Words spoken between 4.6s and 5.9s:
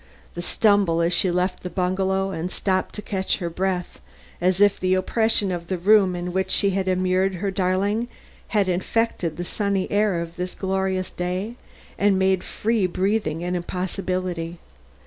the oppression of the